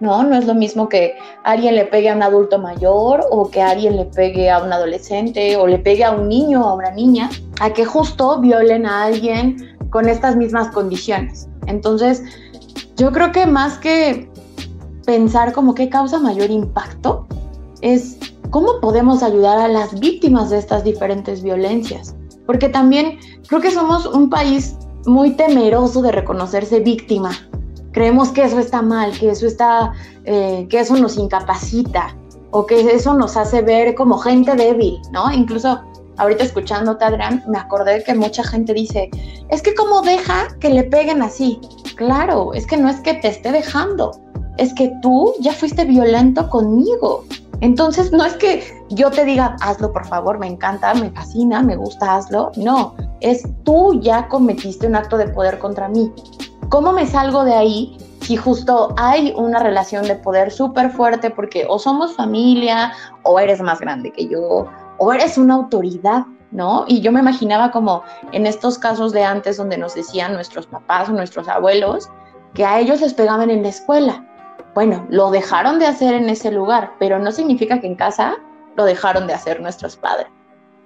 ¿no? 0.00 0.22
No 0.22 0.36
es 0.36 0.46
lo 0.46 0.54
mismo 0.54 0.88
que 0.88 1.14
alguien 1.44 1.74
le 1.74 1.84
pegue 1.84 2.10
a 2.10 2.16
un 2.16 2.22
adulto 2.22 2.58
mayor 2.58 3.24
o 3.30 3.50
que 3.50 3.62
alguien 3.62 3.96
le 3.96 4.06
pegue 4.06 4.50
a 4.50 4.62
un 4.62 4.72
adolescente 4.72 5.56
o 5.56 5.66
le 5.66 5.78
pegue 5.78 6.04
a 6.04 6.12
un 6.12 6.28
niño 6.28 6.64
o 6.64 6.68
a 6.70 6.74
una 6.74 6.90
niña, 6.90 7.30
a 7.60 7.72
que 7.72 7.84
justo 7.84 8.40
violen 8.40 8.86
a 8.86 9.04
alguien 9.04 9.76
con 9.90 10.08
estas 10.08 10.36
mismas 10.36 10.68
condiciones. 10.68 11.48
Entonces, 11.66 12.22
yo 12.96 13.12
creo 13.12 13.32
que 13.32 13.46
más 13.46 13.78
que 13.78 14.30
pensar 15.04 15.52
como 15.52 15.74
qué 15.74 15.88
causa 15.88 16.18
mayor 16.18 16.50
impacto, 16.50 17.26
es 17.80 18.18
cómo 18.50 18.80
podemos 18.80 19.22
ayudar 19.22 19.58
a 19.58 19.68
las 19.68 19.98
víctimas 19.98 20.50
de 20.50 20.58
estas 20.58 20.84
diferentes 20.84 21.42
violencias. 21.42 22.14
Porque 22.46 22.68
también 22.68 23.18
creo 23.48 23.60
que 23.60 23.70
somos 23.70 24.06
un 24.06 24.28
país 24.28 24.76
muy 25.06 25.32
temeroso 25.32 26.02
de 26.02 26.12
reconocerse 26.12 26.80
víctima, 26.80 27.30
creemos 27.92 28.30
que 28.30 28.44
eso 28.44 28.58
está 28.58 28.82
mal, 28.82 29.16
que 29.18 29.30
eso 29.30 29.46
está, 29.46 29.92
eh, 30.24 30.66
que 30.70 30.80
eso 30.80 30.96
nos 30.96 31.16
incapacita 31.16 32.14
o 32.50 32.66
que 32.66 32.80
eso 32.80 33.14
nos 33.14 33.36
hace 33.36 33.62
ver 33.62 33.94
como 33.94 34.18
gente 34.18 34.54
débil, 34.54 35.00
¿no? 35.12 35.30
Incluso 35.32 35.80
ahorita 36.16 36.44
escuchándote, 36.44 37.04
Adrián, 37.04 37.42
me 37.48 37.58
acordé 37.58 38.02
que 38.04 38.14
mucha 38.14 38.44
gente 38.44 38.74
dice, 38.74 39.10
es 39.48 39.62
que 39.62 39.74
como 39.74 40.02
deja 40.02 40.48
que 40.60 40.68
le 40.68 40.84
peguen 40.84 41.22
así. 41.22 41.60
Claro, 41.96 42.52
es 42.54 42.66
que 42.66 42.76
no 42.76 42.88
es 42.88 43.00
que 43.00 43.14
te 43.14 43.28
esté 43.28 43.52
dejando, 43.52 44.12
es 44.58 44.74
que 44.74 44.92
tú 45.00 45.34
ya 45.40 45.52
fuiste 45.52 45.84
violento 45.84 46.48
conmigo. 46.50 47.24
Entonces, 47.62 48.10
no 48.10 48.24
es 48.24 48.34
que 48.34 48.64
yo 48.90 49.10
te 49.10 49.24
diga, 49.24 49.56
hazlo 49.60 49.92
por 49.92 50.06
favor, 50.06 50.38
me 50.38 50.46
encanta, 50.46 50.94
me 50.94 51.10
fascina, 51.10 51.62
me 51.62 51.76
gusta, 51.76 52.16
hazlo. 52.16 52.52
No, 52.56 52.94
es 53.20 53.42
tú 53.64 54.00
ya 54.00 54.28
cometiste 54.28 54.86
un 54.86 54.96
acto 54.96 55.18
de 55.18 55.28
poder 55.28 55.58
contra 55.58 55.88
mí. 55.88 56.10
¿Cómo 56.70 56.92
me 56.92 57.04
salgo 57.04 57.42
de 57.42 57.54
ahí 57.54 57.98
si 58.20 58.36
justo 58.36 58.94
hay 58.96 59.34
una 59.36 59.58
relación 59.58 60.04
de 60.04 60.14
poder 60.14 60.52
súper 60.52 60.92
fuerte 60.92 61.28
porque 61.28 61.66
o 61.68 61.80
somos 61.80 62.14
familia 62.14 62.92
o 63.24 63.40
eres 63.40 63.60
más 63.60 63.80
grande 63.80 64.12
que 64.12 64.28
yo 64.28 64.68
o 64.98 65.12
eres 65.12 65.36
una 65.36 65.54
autoridad, 65.54 66.26
¿no? 66.52 66.84
Y 66.86 67.00
yo 67.00 67.10
me 67.10 67.18
imaginaba 67.18 67.72
como 67.72 68.04
en 68.30 68.46
estos 68.46 68.78
casos 68.78 69.12
de 69.12 69.24
antes 69.24 69.56
donde 69.56 69.78
nos 69.78 69.96
decían 69.96 70.32
nuestros 70.32 70.68
papás 70.68 71.08
o 71.08 71.12
nuestros 71.12 71.48
abuelos 71.48 72.08
que 72.54 72.64
a 72.64 72.78
ellos 72.78 73.00
les 73.00 73.14
pegaban 73.14 73.50
en 73.50 73.64
la 73.64 73.70
escuela. 73.70 74.24
Bueno, 74.72 75.04
lo 75.10 75.32
dejaron 75.32 75.80
de 75.80 75.88
hacer 75.88 76.14
en 76.14 76.28
ese 76.28 76.52
lugar, 76.52 76.92
pero 77.00 77.18
no 77.18 77.32
significa 77.32 77.80
que 77.80 77.88
en 77.88 77.96
casa 77.96 78.36
lo 78.76 78.84
dejaron 78.84 79.26
de 79.26 79.34
hacer 79.34 79.60
nuestros 79.60 79.96
padres. 79.96 80.28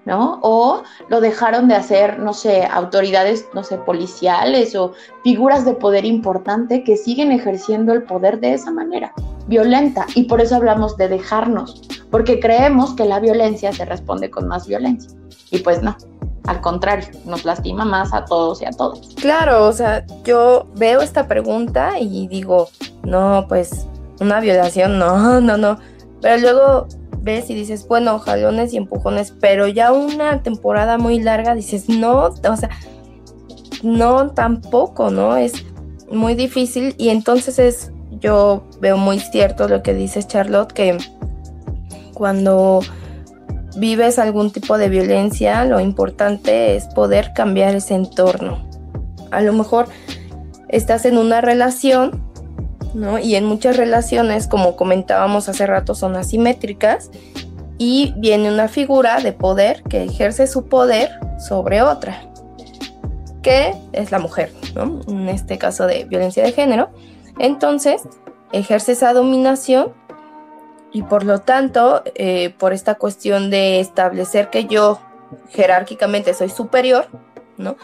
¿No? 0.05 0.39
O 0.43 0.83
lo 1.09 1.21
dejaron 1.21 1.69
de 1.69 1.75
hacer, 1.75 2.19
no 2.19 2.33
sé, 2.33 2.65
autoridades, 2.65 3.47
no 3.55 3.63
sé, 3.63 3.79
policiales 3.79 4.75
o 4.77 4.93
figuras 5.23 5.65
de 5.65 5.75
poder 5.75 6.05
importante 6.05 6.85
que 6.85 6.97
siguen 6.97 7.33
ejerciendo 7.33 7.93
el 7.93 8.03
poder 8.03 8.41
de 8.41 8.55
esa 8.55 8.71
manera, 8.71 9.13
violenta. 9.47 10.07
Y 10.15 10.25
por 10.25 10.41
eso 10.41 10.57
hablamos 10.57 10.97
de 10.97 11.09
dejarnos, 11.09 11.83
porque 12.11 12.41
creemos 12.41 12.95
que 12.95 13.05
la 13.05 13.21
violencia 13.21 13.73
se 13.73 13.85
responde 13.85 14.31
con 14.31 14.47
más 14.47 14.67
violencia. 14.67 15.11
Y 15.51 15.59
pues 15.59 15.83
no, 15.83 15.97
al 16.47 16.61
contrario, 16.61 17.09
nos 17.25 17.45
lastima 17.45 17.85
más 17.85 18.13
a 18.13 18.25
todos 18.25 18.61
y 18.61 18.67
a 18.67 18.71
todas. 18.71 19.01
Claro, 19.17 19.67
o 19.67 19.73
sea, 19.73 20.05
yo 20.25 20.67
veo 20.75 21.01
esta 21.01 21.27
pregunta 21.27 21.99
y 21.99 22.29
digo, 22.29 22.69
no, 23.03 23.47
pues 23.49 23.87
una 24.21 24.41
violación, 24.41 24.99
no, 24.99 25.41
no, 25.41 25.57
no. 25.57 25.79
Pero 26.21 26.41
luego 26.41 26.87
ves 27.25 27.49
y 27.51 27.55
dices, 27.55 27.89
bueno, 27.89 28.19
jalones 28.19 28.73
y 28.73 28.77
empujones, 28.77 29.35
pero 29.41 29.67
ya 29.67 29.93
una 29.93 30.43
temporada 30.43 30.99
muy 30.99 31.19
larga 31.21 31.55
dices, 31.55 31.89
no, 31.89 32.27
o 32.27 32.57
sea, 32.57 32.71
no 33.83 34.31
tampoco, 34.31 35.11
¿no? 35.11 35.37
Es 35.37 35.65
muy 36.11 36.35
difícil 36.35 36.95
y 36.99 37.09
entonces 37.09 37.59
es, 37.59 37.93
yo 38.21 38.69
veo 38.81 38.99
muy 38.99 39.19
cierto 39.19 39.69
lo 39.69 39.83
que 39.83 39.95
dices 39.95 40.29
Charlotte, 40.29 40.73
que 40.73 40.99
cuando 42.13 42.81
vives 43.77 44.19
algún 44.19 44.53
tipo 44.53 44.79
de 44.79 44.89
violencia, 44.89 45.65
lo 45.65 45.81
importante 45.81 46.77
es 46.77 46.87
poder 46.87 47.33
cambiar 47.35 47.75
ese 47.75 47.95
entorno. 47.95 48.69
A 49.31 49.41
lo 49.41 49.53
mejor 49.53 49.87
estás 50.69 51.07
en 51.07 51.17
una 51.19 51.41
relación 51.41 52.23
¿no? 52.95 53.19
Y 53.19 53.35
en 53.35 53.45
muchas 53.45 53.77
relaciones, 53.77 54.47
como 54.47 54.77
comentábamos 54.77 55.49
hace 55.49 55.67
rato, 55.67 55.95
son 55.95 56.17
asimétricas 56.17 57.11
y 57.79 58.15
viene 58.17 58.51
una 58.51 58.69
figura 58.69 59.21
de 59.21 59.33
poder 59.33 59.83
que 59.83 60.05
ejerce 60.05 60.47
su 60.47 60.67
poder 60.67 61.11
sobre 61.39 61.83
otra, 61.83 62.31
que 63.43 63.75
es 63.93 64.13
la 64.13 64.19
mujer, 64.19 64.53
¿no? 64.75 65.01
En 65.09 65.29
este 65.29 65.59
caso 65.59 65.87
de 65.87 66.05
violencia 66.05 66.45
de 66.45 66.53
género. 66.53 66.91
Entonces, 67.39 68.03
ejerce 68.53 68.93
esa 68.93 69.13
dominación 69.13 69.93
y 70.93 71.03
por 71.03 71.25
lo 71.25 71.41
tanto, 71.41 72.05
eh, 72.15 72.55
por 72.57 72.73
esta 72.73 72.95
cuestión 72.95 73.51
de 73.51 73.81
establecer 73.81 74.49
que 74.51 74.67
yo 74.67 75.01
jerárquicamente 75.51 76.35
soy 76.35 76.49
superior, 76.49 77.09
¿no? 77.57 77.77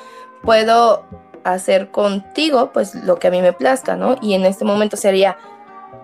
Puedo 0.42 1.04
hacer 1.44 1.90
contigo 1.90 2.70
pues 2.72 2.94
lo 2.94 3.18
que 3.18 3.28
a 3.28 3.30
mí 3.30 3.40
me 3.42 3.52
plazca, 3.52 3.96
¿no? 3.96 4.16
Y 4.20 4.34
en 4.34 4.44
este 4.44 4.64
momento 4.64 4.96
sería 4.96 5.36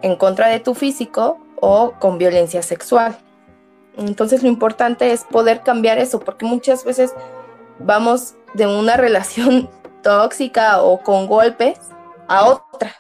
en 0.03 0.17
contra 0.17 0.49
de 0.49 0.61
tu 0.61 0.75
físico 0.75 1.39
o 1.61 1.93
con 1.99 2.19
violencia 2.19 2.63
sexual. 2.63 3.17
Entonces 3.97 4.43
lo 4.43 4.49
importante 4.49 5.13
es 5.13 5.25
poder 5.25 5.63
cambiar 5.63 5.99
eso, 5.99 6.21
porque 6.21 6.45
muchas 6.45 6.85
veces 6.85 7.15
vamos 7.79 8.35
de 8.55 8.67
una 8.67 8.97
relación 8.97 9.69
tóxica 10.03 10.83
o 10.83 11.01
con 11.03 11.27
golpes 11.27 11.79
a 12.29 12.47
otra. 12.47 12.95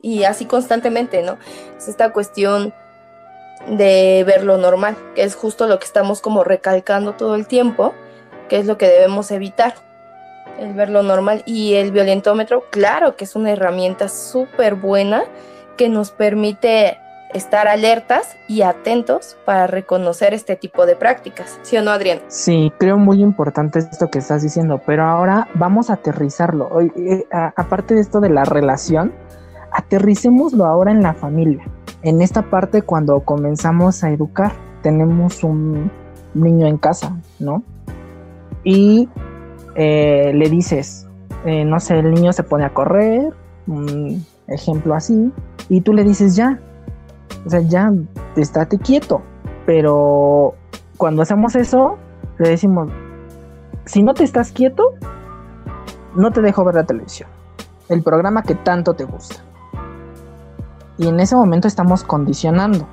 Y 0.00 0.24
así 0.24 0.46
constantemente, 0.46 1.22
¿no? 1.22 1.38
Es 1.76 1.88
esta 1.88 2.12
cuestión 2.12 2.74
de 3.68 4.24
ver 4.26 4.44
lo 4.44 4.58
normal, 4.58 4.96
que 5.14 5.22
es 5.22 5.36
justo 5.36 5.68
lo 5.68 5.78
que 5.78 5.84
estamos 5.84 6.20
como 6.20 6.42
recalcando 6.42 7.12
todo 7.12 7.36
el 7.36 7.46
tiempo, 7.46 7.94
que 8.48 8.58
es 8.58 8.66
lo 8.66 8.76
que 8.76 8.88
debemos 8.88 9.30
evitar 9.30 9.91
el 10.58 10.74
ver 10.74 10.90
lo 10.90 11.02
normal 11.02 11.42
y 11.46 11.74
el 11.74 11.92
violentómetro, 11.92 12.64
claro 12.70 13.16
que 13.16 13.24
es 13.24 13.36
una 13.36 13.50
herramienta 13.50 14.08
súper 14.08 14.74
buena 14.74 15.24
que 15.76 15.88
nos 15.88 16.10
permite 16.10 16.98
estar 17.34 17.66
alertas 17.66 18.36
y 18.46 18.62
atentos 18.62 19.36
para 19.44 19.66
reconocer 19.66 20.34
este 20.34 20.56
tipo 20.56 20.86
de 20.86 20.96
prácticas. 20.96 21.58
¿Sí 21.62 21.76
o 21.76 21.82
no, 21.82 21.90
Adrián? 21.90 22.20
Sí, 22.28 22.72
creo 22.78 22.98
muy 22.98 23.22
importante 23.22 23.78
esto 23.78 24.10
que 24.10 24.18
estás 24.18 24.42
diciendo, 24.42 24.80
pero 24.84 25.04
ahora 25.04 25.48
vamos 25.54 25.90
a 25.90 25.94
aterrizarlo. 25.94 26.80
Eh, 26.80 27.26
aparte 27.30 27.94
de 27.94 28.00
esto 28.00 28.20
de 28.20 28.30
la 28.30 28.44
relación, 28.44 29.12
aterricémoslo 29.72 30.66
ahora 30.66 30.90
en 30.90 31.02
la 31.02 31.14
familia. 31.14 31.64
En 32.02 32.20
esta 32.20 32.42
parte 32.42 32.82
cuando 32.82 33.20
comenzamos 33.20 34.04
a 34.04 34.10
educar, 34.10 34.52
tenemos 34.82 35.42
un 35.44 35.90
niño 36.34 36.66
en 36.66 36.76
casa, 36.76 37.16
¿no? 37.38 37.62
Y 38.64 39.08
eh, 39.74 40.32
le 40.34 40.48
dices, 40.48 41.06
eh, 41.44 41.64
no 41.64 41.80
sé, 41.80 41.98
el 41.98 42.12
niño 42.12 42.32
se 42.32 42.42
pone 42.42 42.64
a 42.64 42.74
correr, 42.74 43.32
un 43.66 44.24
ejemplo 44.48 44.94
así, 44.94 45.32
y 45.68 45.80
tú 45.80 45.92
le 45.92 46.04
dices 46.04 46.36
ya, 46.36 46.60
o 47.46 47.50
sea, 47.50 47.60
ya, 47.60 47.92
estate 48.36 48.78
quieto. 48.78 49.22
Pero 49.66 50.54
cuando 50.96 51.22
hacemos 51.22 51.54
eso, 51.54 51.96
le 52.38 52.50
decimos, 52.50 52.90
si 53.84 54.02
no 54.02 54.14
te 54.14 54.24
estás 54.24 54.52
quieto, 54.52 54.94
no 56.14 56.30
te 56.30 56.42
dejo 56.42 56.64
ver 56.64 56.74
la 56.74 56.84
televisión, 56.84 57.28
el 57.88 58.02
programa 58.02 58.42
que 58.42 58.54
tanto 58.54 58.94
te 58.94 59.04
gusta. 59.04 59.36
Y 60.98 61.08
en 61.08 61.20
ese 61.20 61.34
momento 61.34 61.68
estamos 61.68 62.04
condicionando. 62.04 62.86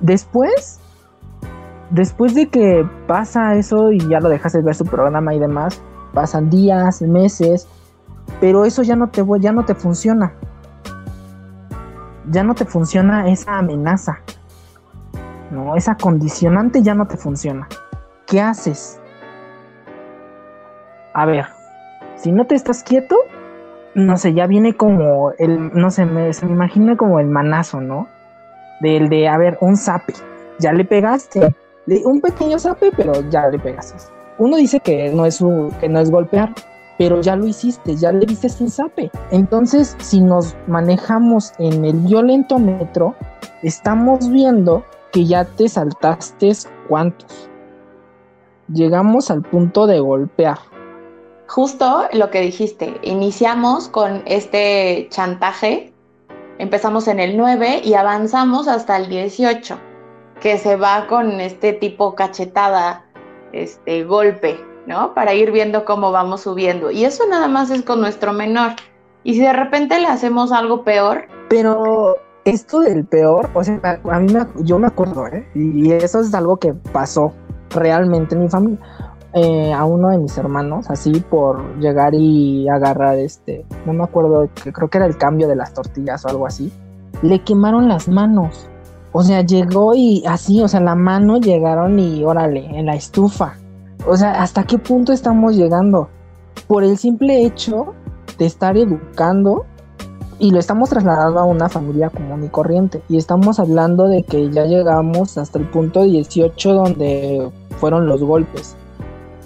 Después 0.00 0.80
después 1.94 2.34
de 2.34 2.48
que 2.48 2.86
pasa 3.06 3.54
eso 3.54 3.92
y 3.92 3.98
ya 4.08 4.20
lo 4.20 4.28
dejas 4.28 4.52
de 4.52 4.62
ver 4.62 4.74
su 4.74 4.84
programa 4.84 5.32
y 5.32 5.38
demás, 5.38 5.80
pasan 6.12 6.50
días, 6.50 7.00
meses, 7.02 7.68
pero 8.40 8.64
eso 8.64 8.82
ya 8.82 8.96
no 8.96 9.08
te 9.08 9.24
ya 9.40 9.52
no 9.52 9.64
te 9.64 9.74
funciona. 9.74 10.32
Ya 12.30 12.42
no 12.42 12.54
te 12.54 12.64
funciona 12.64 13.30
esa 13.30 13.58
amenaza. 13.58 14.18
No, 15.50 15.76
esa 15.76 15.96
condicionante 15.96 16.82
ya 16.82 16.94
no 16.94 17.06
te 17.06 17.16
funciona. 17.16 17.68
¿Qué 18.26 18.40
haces? 18.40 19.00
A 21.12 21.26
ver, 21.26 21.46
si 22.16 22.32
no 22.32 22.46
te 22.46 22.56
estás 22.56 22.82
quieto, 22.82 23.16
no 23.94 24.16
sé, 24.16 24.34
ya 24.34 24.48
viene 24.48 24.74
como 24.74 25.30
el, 25.38 25.72
no 25.74 25.90
sé, 25.90 26.06
me, 26.06 26.32
se 26.32 26.46
me 26.46 26.52
imagina 26.52 26.96
como 26.96 27.20
el 27.20 27.28
manazo, 27.28 27.80
¿no? 27.80 28.08
Del 28.80 29.08
de, 29.08 29.28
a 29.28 29.38
ver, 29.38 29.58
un 29.60 29.76
zape, 29.76 30.14
ya 30.58 30.72
le 30.72 30.84
pegaste, 30.84 31.54
un 32.04 32.20
pequeño 32.20 32.58
zape, 32.58 32.92
pero 32.96 33.12
ya 33.30 33.48
le 33.48 33.58
pegaste. 33.58 33.94
Uno 34.38 34.56
dice 34.56 34.80
que 34.80 35.10
no 35.10 35.26
es, 35.26 35.42
que 35.80 35.88
no 35.88 36.00
es 36.00 36.10
golpear, 36.10 36.52
pero 36.98 37.20
ya 37.20 37.36
lo 37.36 37.46
hiciste, 37.46 37.96
ya 37.96 38.12
le 38.12 38.26
diste 38.26 38.48
un 38.60 38.70
zape. 38.70 39.10
Entonces, 39.30 39.96
si 40.00 40.20
nos 40.20 40.54
manejamos 40.66 41.52
en 41.58 41.84
el 41.84 41.96
violentómetro, 41.98 43.14
estamos 43.62 44.30
viendo 44.30 44.84
que 45.12 45.24
ya 45.24 45.44
te 45.44 45.68
saltaste 45.68 46.52
cuántos. 46.88 47.48
Llegamos 48.72 49.30
al 49.30 49.42
punto 49.42 49.86
de 49.86 50.00
golpear. 50.00 50.58
Justo 51.46 52.08
lo 52.12 52.30
que 52.30 52.40
dijiste, 52.40 52.98
iniciamos 53.02 53.88
con 53.88 54.22
este 54.26 55.06
chantaje, 55.10 55.92
empezamos 56.58 57.06
en 57.06 57.20
el 57.20 57.36
9 57.36 57.82
y 57.84 57.94
avanzamos 57.94 58.66
hasta 58.66 58.96
el 58.96 59.08
18, 59.08 59.78
que 60.40 60.58
se 60.58 60.76
va 60.76 61.06
con 61.06 61.40
este 61.40 61.72
tipo 61.72 62.14
cachetada, 62.14 63.04
este 63.52 64.04
golpe, 64.04 64.58
¿no? 64.86 65.14
Para 65.14 65.34
ir 65.34 65.52
viendo 65.52 65.84
cómo 65.84 66.12
vamos 66.12 66.42
subiendo. 66.42 66.90
Y 66.90 67.04
eso 67.04 67.24
nada 67.28 67.48
más 67.48 67.70
es 67.70 67.82
con 67.82 68.00
nuestro 68.00 68.32
menor. 68.32 68.72
Y 69.22 69.34
si 69.34 69.40
de 69.40 69.52
repente 69.52 69.98
le 69.98 70.06
hacemos 70.06 70.52
algo 70.52 70.84
peor. 70.84 71.26
Pero 71.48 72.16
esto 72.44 72.80
del 72.80 73.06
peor, 73.06 73.48
o 73.54 73.64
sea, 73.64 73.80
a 74.10 74.18
mí 74.20 74.32
me, 74.32 74.46
yo 74.64 74.78
me 74.78 74.86
acuerdo, 74.86 75.26
¿eh? 75.28 75.46
Y 75.54 75.92
eso 75.92 76.20
es 76.20 76.34
algo 76.34 76.58
que 76.58 76.74
pasó 76.74 77.32
realmente 77.70 78.34
en 78.34 78.42
mi 78.42 78.48
familia. 78.48 78.78
Eh, 79.36 79.72
a 79.72 79.84
uno 79.84 80.10
de 80.10 80.18
mis 80.18 80.38
hermanos, 80.38 80.88
así 80.90 81.18
por 81.28 81.80
llegar 81.80 82.14
y 82.14 82.68
agarrar 82.68 83.18
este, 83.18 83.66
no 83.84 83.92
me 83.92 84.04
acuerdo, 84.04 84.48
creo 84.54 84.88
que 84.88 84.98
era 84.98 85.06
el 85.06 85.18
cambio 85.18 85.48
de 85.48 85.56
las 85.56 85.74
tortillas 85.74 86.24
o 86.24 86.28
algo 86.28 86.46
así, 86.46 86.72
le 87.22 87.42
quemaron 87.42 87.88
las 87.88 88.06
manos. 88.06 88.68
O 89.14 89.22
sea, 89.22 89.40
llegó 89.40 89.94
y 89.94 90.22
así, 90.26 90.60
o 90.62 90.68
sea, 90.68 90.80
la 90.80 90.94
mano 90.94 91.38
llegaron 91.38 91.98
y 91.98 92.22
órale, 92.22 92.66
en 92.78 92.84
la 92.84 92.94
estufa. 92.94 93.54
O 94.06 94.16
sea, 94.16 94.42
¿hasta 94.42 94.64
qué 94.64 94.76
punto 94.76 95.12
estamos 95.12 95.56
llegando? 95.56 96.10
Por 96.66 96.84
el 96.84 96.98
simple 96.98 97.46
hecho 97.46 97.94
de 98.36 98.44
estar 98.44 98.76
educando 98.76 99.64
y 100.38 100.50
lo 100.50 100.58
estamos 100.58 100.90
trasladando 100.90 101.40
a 101.40 101.44
una 101.44 101.70
familia 101.70 102.10
común 102.10 102.44
y 102.44 102.48
corriente. 102.48 103.02
Y 103.08 103.16
estamos 103.16 103.58
hablando 103.58 104.08
de 104.08 104.24
que 104.24 104.50
ya 104.50 104.66
llegamos 104.66 105.38
hasta 105.38 105.58
el 105.58 105.70
punto 105.70 106.02
18 106.02 106.74
donde 106.74 107.50
fueron 107.78 108.06
los 108.06 108.22
golpes 108.22 108.76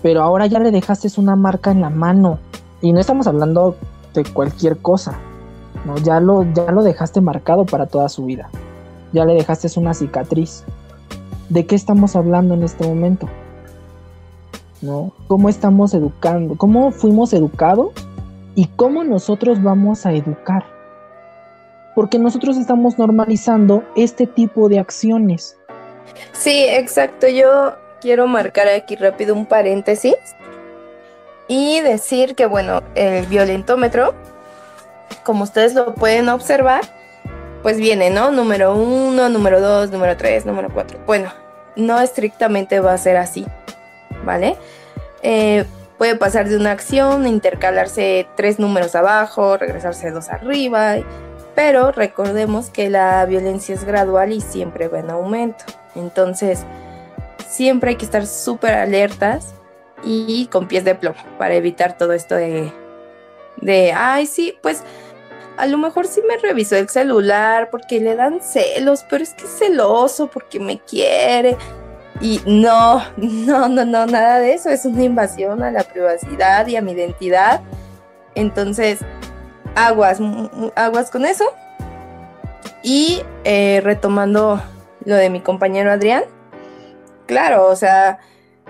pero 0.02 0.22
ahora 0.22 0.46
ya 0.46 0.58
le 0.58 0.70
dejaste 0.70 1.08
una 1.18 1.36
marca 1.36 1.70
en 1.70 1.80
la 1.80 1.90
mano. 1.90 2.38
Y 2.80 2.92
no 2.92 3.00
estamos 3.00 3.26
hablando 3.26 3.76
de 4.14 4.24
cualquier 4.24 4.78
cosa. 4.78 5.18
¿no? 5.84 5.96
Ya, 5.98 6.20
lo, 6.20 6.44
ya 6.52 6.70
lo 6.70 6.82
dejaste 6.82 7.20
marcado 7.20 7.66
para 7.66 7.86
toda 7.86 8.08
su 8.08 8.24
vida. 8.24 8.48
Ya 9.12 9.24
le 9.24 9.34
dejaste 9.34 9.68
una 9.78 9.94
cicatriz. 9.94 10.64
¿De 11.48 11.66
qué 11.66 11.74
estamos 11.74 12.14
hablando 12.14 12.54
en 12.54 12.62
este 12.62 12.86
momento? 12.86 13.28
¿No? 14.82 15.12
¿Cómo 15.26 15.48
estamos 15.48 15.94
educando? 15.94 16.56
¿Cómo 16.56 16.90
fuimos 16.90 17.32
educados? 17.32 17.92
¿Y 18.54 18.66
cómo 18.66 19.04
nosotros 19.04 19.62
vamos 19.62 20.04
a 20.04 20.12
educar? 20.12 20.64
Porque 21.94 22.18
nosotros 22.18 22.56
estamos 22.56 22.98
normalizando 22.98 23.82
este 23.96 24.26
tipo 24.26 24.68
de 24.68 24.78
acciones. 24.78 25.56
Sí, 26.32 26.64
exacto. 26.68 27.28
Yo 27.28 27.74
quiero 28.00 28.26
marcar 28.26 28.68
aquí 28.68 28.96
rápido 28.96 29.34
un 29.34 29.46
paréntesis 29.46 30.16
y 31.48 31.80
decir 31.80 32.34
que, 32.34 32.46
bueno, 32.46 32.82
el 32.94 33.26
violentómetro, 33.26 34.14
como 35.24 35.44
ustedes 35.44 35.74
lo 35.74 35.94
pueden 35.94 36.28
observar, 36.28 36.82
pues 37.62 37.76
viene, 37.78 38.10
¿no? 38.10 38.30
Número 38.30 38.74
uno, 38.74 39.28
número 39.28 39.60
dos, 39.60 39.90
número 39.90 40.16
tres, 40.16 40.46
número 40.46 40.68
cuatro. 40.72 40.98
Bueno, 41.06 41.32
no 41.76 42.00
estrictamente 42.00 42.80
va 42.80 42.92
a 42.92 42.98
ser 42.98 43.16
así, 43.16 43.46
¿vale? 44.24 44.56
Eh, 45.22 45.64
puede 45.96 46.16
pasar 46.16 46.48
de 46.48 46.56
una 46.56 46.70
acción, 46.70 47.26
intercalarse 47.26 48.26
tres 48.36 48.58
números 48.58 48.94
abajo, 48.94 49.56
regresarse 49.56 50.10
dos 50.10 50.28
arriba, 50.28 50.96
pero 51.54 51.90
recordemos 51.90 52.70
que 52.70 52.88
la 52.88 53.24
violencia 53.26 53.74
es 53.74 53.84
gradual 53.84 54.32
y 54.32 54.40
siempre 54.40 54.88
va 54.88 55.00
en 55.00 55.10
aumento. 55.10 55.64
Entonces, 55.96 56.64
siempre 57.48 57.90
hay 57.90 57.96
que 57.96 58.04
estar 58.04 58.26
súper 58.26 58.74
alertas 58.74 59.54
y 60.04 60.46
con 60.52 60.68
pies 60.68 60.84
de 60.84 60.94
plomo 60.94 61.18
para 61.38 61.54
evitar 61.54 61.98
todo 61.98 62.12
esto 62.12 62.36
de, 62.36 62.72
de, 63.56 63.92
ay, 63.92 64.26
sí, 64.26 64.56
pues 64.62 64.84
a 65.58 65.66
lo 65.66 65.78
mejor 65.78 66.06
sí 66.06 66.22
me 66.26 66.36
revisó 66.38 66.76
el 66.76 66.88
celular 66.88 67.68
porque 67.70 68.00
le 68.00 68.14
dan 68.16 68.40
celos, 68.40 69.04
pero 69.08 69.22
es 69.22 69.34
que 69.34 69.44
es 69.44 69.58
celoso 69.58 70.28
porque 70.28 70.60
me 70.60 70.78
quiere. 70.78 71.56
Y 72.20 72.40
no, 72.46 73.02
no, 73.16 73.68
no, 73.68 73.84
no, 73.84 74.06
nada 74.06 74.38
de 74.38 74.54
eso. 74.54 74.70
Es 74.70 74.84
una 74.84 75.04
invasión 75.04 75.62
a 75.62 75.70
la 75.70 75.82
privacidad 75.84 76.66
y 76.66 76.76
a 76.76 76.82
mi 76.82 76.92
identidad. 76.92 77.60
Entonces, 78.34 79.00
aguas, 79.74 80.20
aguas 80.74 81.10
con 81.10 81.26
eso. 81.26 81.44
Y 82.82 83.22
eh, 83.44 83.80
retomando 83.82 84.62
lo 85.04 85.16
de 85.16 85.30
mi 85.30 85.40
compañero 85.40 85.90
Adrián, 85.90 86.24
Claro, 87.28 87.66
o 87.66 87.76
sea, 87.76 88.20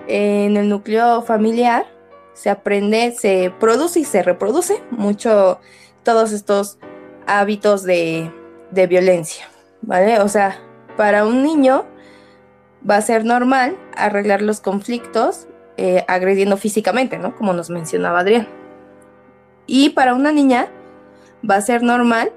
en 0.09 0.57
el 0.57 0.69
núcleo 0.69 1.23
familiar 1.23 1.87
se 2.35 2.51
aprende, 2.51 3.15
se 3.17 3.53
produce 3.61 4.01
y 4.01 4.05
se 4.05 4.21
reproduce 4.25 4.83
mucho 4.91 5.61
todos 6.09 6.33
estos 6.33 6.79
hábitos 7.27 7.83
de, 7.83 8.33
violencia, 8.89 9.45
¿vale? 9.83 10.21
O 10.21 10.29
sea, 10.29 10.59
para 10.97 11.27
un 11.27 11.43
niño 11.43 11.85
va 12.89 12.97
a 12.97 13.03
ser 13.03 13.27
normal 13.27 13.77
arreglar 13.95 14.41
los 14.41 14.61
conflictos 14.61 15.49
eh, 15.77 16.07
agrediendo 16.09 16.57
físicamente, 16.57 17.19
¿no? 17.19 17.37
Como 17.37 17.53
nos 17.53 17.69
mencionaba 17.69 18.21
Adrián. 18.21 18.49
Y 19.67 19.91
para 19.91 20.15
una 20.15 20.33
niña 20.33 20.69
va 21.49 21.57
a 21.57 21.61
ser 21.61 21.83
normal 21.83 22.33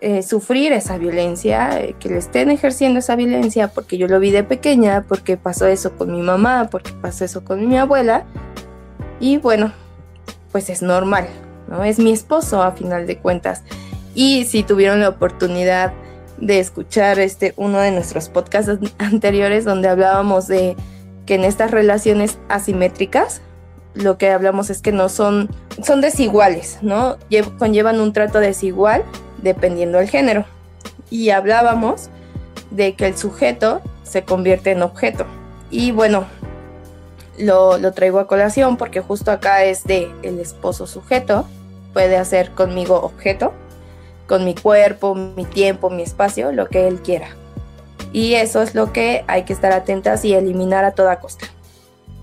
eh, 0.00 0.24
sufrir 0.24 0.72
esa 0.72 0.98
violencia, 0.98 1.80
eh, 1.80 1.94
que 2.00 2.08
le 2.08 2.18
estén 2.18 2.50
ejerciendo 2.50 2.98
esa 2.98 3.14
violencia 3.14 3.68
porque 3.68 3.96
yo 3.96 4.08
lo 4.08 4.18
vi 4.18 4.32
de 4.32 4.42
pequeña, 4.42 5.04
porque 5.06 5.36
pasó 5.36 5.68
eso 5.68 5.96
con 5.96 6.10
mi 6.10 6.20
mamá, 6.20 6.66
porque 6.68 6.90
pasó 7.00 7.24
eso 7.24 7.44
con 7.44 7.68
mi 7.68 7.78
abuela. 7.78 8.24
Y 9.20 9.38
bueno, 9.38 9.72
pues 10.50 10.68
es 10.68 10.82
normal, 10.82 11.28
¿no? 11.68 11.84
Es 11.84 11.98
mi 11.98 12.12
esposo 12.12 12.62
a 12.62 12.72
final 12.72 13.06
de 13.06 13.18
cuentas. 13.18 13.62
Y 14.14 14.44
si 14.44 14.62
tuvieron 14.62 15.00
la 15.00 15.10
oportunidad 15.10 15.92
de 16.38 16.60
escuchar 16.60 17.18
este 17.18 17.52
uno 17.56 17.80
de 17.80 17.90
nuestros 17.90 18.28
podcasts 18.28 18.78
anteriores 18.98 19.64
donde 19.64 19.88
hablábamos 19.88 20.46
de 20.46 20.76
que 21.26 21.34
en 21.34 21.44
estas 21.44 21.70
relaciones 21.70 22.38
asimétricas 22.48 23.42
lo 23.94 24.18
que 24.18 24.30
hablamos 24.30 24.70
es 24.70 24.80
que 24.80 24.92
no 24.92 25.08
son 25.08 25.50
son 25.82 26.00
desiguales, 26.00 26.78
¿no? 26.82 27.16
conllevan 27.58 28.00
un 28.00 28.12
trato 28.12 28.40
desigual 28.40 29.04
dependiendo 29.42 29.98
del 29.98 30.08
género. 30.08 30.44
Y 31.10 31.30
hablábamos 31.30 32.10
de 32.70 32.94
que 32.94 33.06
el 33.06 33.16
sujeto 33.16 33.80
se 34.02 34.24
convierte 34.24 34.72
en 34.72 34.82
objeto. 34.82 35.24
Y 35.70 35.92
bueno, 35.92 36.26
lo, 37.38 37.92
traigo 37.92 38.18
a 38.18 38.26
colación 38.26 38.76
porque 38.76 39.00
justo 39.00 39.30
acá 39.30 39.64
es 39.64 39.84
de 39.84 40.10
el 40.22 40.40
esposo 40.40 40.86
sujeto, 40.86 41.46
puede 41.98 42.16
hacer 42.16 42.52
conmigo 42.52 42.94
objeto, 43.02 43.52
con 44.28 44.44
mi 44.44 44.54
cuerpo, 44.54 45.16
mi 45.16 45.44
tiempo, 45.44 45.90
mi 45.90 46.02
espacio, 46.02 46.52
lo 46.52 46.68
que 46.68 46.86
él 46.86 47.02
quiera. 47.02 47.26
Y 48.12 48.34
eso 48.34 48.62
es 48.62 48.76
lo 48.76 48.92
que 48.92 49.24
hay 49.26 49.42
que 49.42 49.52
estar 49.52 49.72
atentas 49.72 50.24
y 50.24 50.32
eliminar 50.32 50.84
a 50.84 50.92
toda 50.92 51.18
costa. 51.18 51.46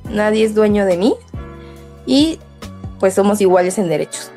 Nadie 0.06 0.46
es 0.46 0.56
dueño 0.56 0.86
de 0.86 0.96
mí 0.96 1.16
y 2.06 2.40
pues 3.02 3.16
somos 3.16 3.42
iguales 3.42 3.78
en 3.78 3.90
derechos. 3.90 4.32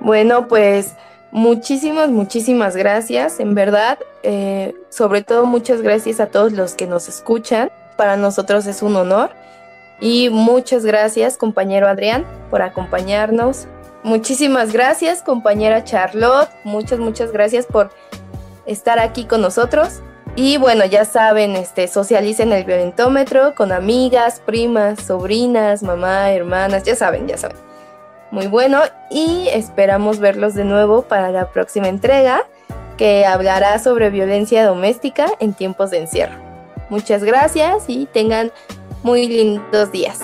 Bueno, 0.00 0.48
pues 0.48 0.92
Muchísimas, 1.30 2.08
muchísimas 2.10 2.74
gracias, 2.76 3.38
en 3.38 3.54
verdad. 3.54 3.98
Eh, 4.22 4.74
sobre 4.88 5.22
todo 5.22 5.44
muchas 5.44 5.82
gracias 5.82 6.20
a 6.20 6.26
todos 6.26 6.52
los 6.52 6.74
que 6.74 6.86
nos 6.86 7.08
escuchan. 7.08 7.70
Para 7.96 8.16
nosotros 8.16 8.66
es 8.66 8.82
un 8.82 8.96
honor. 8.96 9.30
Y 10.00 10.30
muchas 10.30 10.86
gracias, 10.86 11.36
compañero 11.36 11.86
Adrián, 11.88 12.24
por 12.50 12.62
acompañarnos. 12.62 13.66
Muchísimas 14.02 14.72
gracias, 14.72 15.22
compañera 15.22 15.84
Charlotte. 15.84 16.50
Muchas, 16.64 16.98
muchas 16.98 17.32
gracias 17.32 17.66
por 17.66 17.90
estar 18.66 18.98
aquí 18.98 19.24
con 19.24 19.40
nosotros. 19.40 20.02
Y 20.36 20.56
bueno, 20.56 20.84
ya 20.84 21.04
saben, 21.04 21.56
este, 21.56 21.88
socialicen 21.88 22.52
el 22.52 22.64
violentómetro 22.64 23.54
con 23.56 23.72
amigas, 23.72 24.40
primas, 24.44 25.00
sobrinas, 25.00 25.82
mamá, 25.82 26.30
hermanas, 26.30 26.84
ya 26.84 26.94
saben, 26.94 27.26
ya 27.26 27.36
saben. 27.36 27.56
Muy 28.30 28.46
bueno 28.46 28.82
y 29.10 29.48
esperamos 29.48 30.20
verlos 30.20 30.54
de 30.54 30.64
nuevo 30.64 31.02
para 31.02 31.32
la 31.32 31.50
próxima 31.50 31.88
entrega 31.88 32.44
que 32.96 33.24
hablará 33.24 33.78
sobre 33.78 34.10
violencia 34.10 34.64
doméstica 34.64 35.26
en 35.40 35.54
tiempos 35.54 35.90
de 35.90 35.98
encierro. 35.98 36.36
Muchas 36.90 37.24
gracias 37.24 37.84
y 37.88 38.06
tengan 38.06 38.52
muy 39.02 39.26
lindos 39.26 39.90
días. 39.92 40.20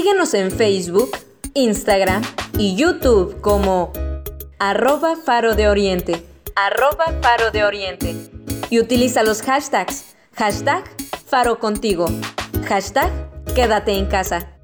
Síguenos 0.00 0.32
en 0.32 0.50
Facebook, 0.50 1.10
Instagram 1.52 2.22
y 2.56 2.74
YouTube 2.74 3.38
como 3.42 3.92
arroba 4.58 5.14
faro 5.14 5.54
de 5.54 5.68
oriente, 5.68 6.24
arroba 6.56 7.04
faro 7.20 7.50
de 7.50 7.64
oriente. 7.64 8.16
Y 8.70 8.80
utiliza 8.80 9.22
los 9.22 9.42
hashtags, 9.42 10.16
hashtag 10.34 10.84
faro 11.26 11.58
contigo, 11.58 12.06
hashtag 12.66 13.10
quédate 13.54 13.92
en 13.92 14.06
casa. 14.06 14.59